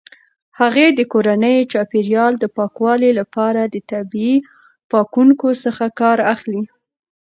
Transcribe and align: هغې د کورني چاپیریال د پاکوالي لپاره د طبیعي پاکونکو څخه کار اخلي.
هغې 0.59 0.87
د 0.91 0.99
کورني 1.11 1.55
چاپیریال 1.71 2.33
د 2.39 2.45
پاکوالي 2.57 3.11
لپاره 3.19 3.61
د 3.65 3.75
طبیعي 3.91 4.35
پاکونکو 4.91 5.47
څخه 5.63 5.85
کار 5.99 6.17
اخلي. 6.33 6.63